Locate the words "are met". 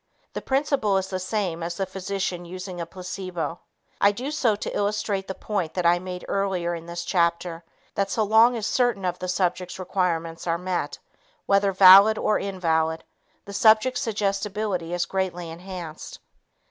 10.47-10.97